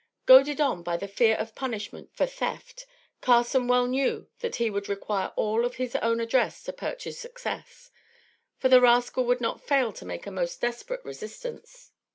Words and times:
Goaded 0.25 0.59
on 0.59 0.81
by 0.81 0.97
the 0.97 1.07
fear 1.07 1.35
of 1.35 1.53
punishment 1.53 2.09
for 2.11 2.25
theft, 2.25 2.87
Carson 3.21 3.67
well 3.67 3.85
knew 3.85 4.27
that 4.39 4.55
he 4.55 4.67
would 4.67 4.89
require 4.89 5.31
all 5.35 5.63
of 5.63 5.75
his 5.75 5.95
own 5.97 6.19
address 6.19 6.63
to 6.63 6.73
purchase 6.73 7.19
success; 7.19 7.91
for, 8.57 8.67
the 8.67 8.81
rascal 8.81 9.23
would 9.25 9.41
not 9.41 9.61
fail 9.61 9.93
to 9.93 10.03
make 10.03 10.25
a 10.25 10.31
most 10.31 10.59
desperate 10.59 11.05
resistance. 11.05 11.91